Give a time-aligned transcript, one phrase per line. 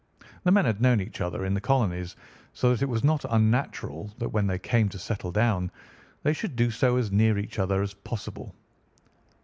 [0.45, 2.15] The men had known each other in the colonies,
[2.53, 5.69] so that it was not unnatural that when they came to settle down
[6.23, 8.55] they should do so as near each other as possible.